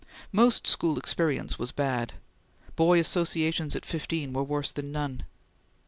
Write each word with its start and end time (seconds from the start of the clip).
Most 0.31 0.65
school 0.65 0.97
experience 0.97 1.59
was 1.59 1.71
bad. 1.71 2.13
Boy 2.75 2.99
associations 2.99 3.75
at 3.75 3.85
fifteen 3.85 4.33
were 4.33 4.41
worse 4.41 4.71
than 4.71 4.91
none. 4.91 5.25